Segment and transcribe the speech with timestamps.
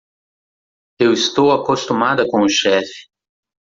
[0.99, 3.07] Eu estou acostumada com o chefe.